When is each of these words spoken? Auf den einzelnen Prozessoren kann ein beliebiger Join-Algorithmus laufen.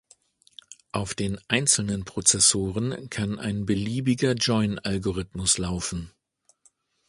Auf 0.93 1.13
den 1.13 1.37
einzelnen 1.47 2.05
Prozessoren 2.05 3.11
kann 3.11 3.37
ein 3.37 3.67
beliebiger 3.67 4.31
Join-Algorithmus 4.33 5.59
laufen. 5.59 6.11